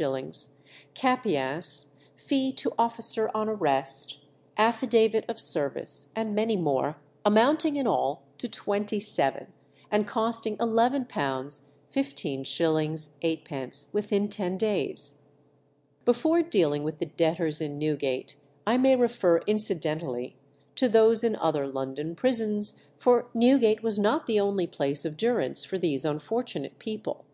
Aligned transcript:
_),capias, 0.94 1.88
fee 2.16 2.50
to 2.50 2.72
officer 2.78 3.30
on 3.34 3.46
arrest, 3.46 4.24
affidavit 4.56 5.22
of 5.28 5.38
service, 5.38 6.08
and 6.16 6.34
many 6.34 6.56
more, 6.56 6.96
amounting 7.26 7.76
in 7.76 7.86
all 7.86 8.22
to 8.38 8.48
twenty 8.48 8.98
seven, 8.98 9.48
and 9.90 10.08
costing 10.08 10.56
£11 10.56 11.06
15_s._ 11.06 11.58
8_d._, 13.52 13.92
within 13.92 14.28
ten 14.30 14.56
days. 14.56 15.26
Before 16.06 16.40
dealing 16.40 16.84
with 16.84 16.98
the 16.98 17.04
debtors 17.04 17.60
in 17.60 17.78
Newgate, 17.78 18.36
I 18.66 18.78
may 18.78 18.96
refer 18.96 19.40
incidentally 19.46 20.38
to 20.76 20.88
those 20.88 21.22
in 21.22 21.36
other 21.36 21.66
London 21.66 22.14
prisons, 22.16 22.82
for 22.98 23.28
Newgate 23.34 23.82
was 23.82 23.98
not 23.98 24.26
the 24.26 24.40
only 24.40 24.66
place 24.66 25.04
of 25.04 25.18
durance 25.18 25.66
for 25.66 25.76
these 25.76 26.06
unfortunate 26.06 26.78
people. 26.78 27.26